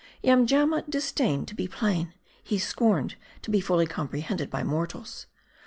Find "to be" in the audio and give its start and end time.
1.47-1.67, 3.43-3.61